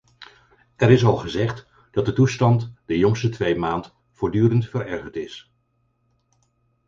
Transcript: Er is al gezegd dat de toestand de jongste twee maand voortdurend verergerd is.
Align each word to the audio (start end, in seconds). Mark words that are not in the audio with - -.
Er 0.75 0.89
is 0.91 1.05
al 1.05 1.15
gezegd 1.17 1.67
dat 1.91 2.05
de 2.05 2.13
toestand 2.13 2.73
de 2.85 2.97
jongste 2.97 3.29
twee 3.29 3.55
maand 3.55 3.93
voortdurend 4.11 4.69
verergerd 4.69 5.15
is. 5.15 5.51